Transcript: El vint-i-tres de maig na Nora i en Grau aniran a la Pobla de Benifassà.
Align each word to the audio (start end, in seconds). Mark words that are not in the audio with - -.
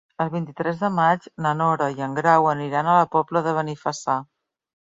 El 0.23 0.29
vint-i-tres 0.35 0.79
de 0.83 0.89
maig 0.99 1.27
na 1.47 1.51
Nora 1.59 1.91
i 2.01 2.05
en 2.07 2.17
Grau 2.21 2.49
aniran 2.55 2.91
a 2.95 2.99
la 3.03 3.07
Pobla 3.17 3.47
de 3.51 3.57
Benifassà. 3.61 4.21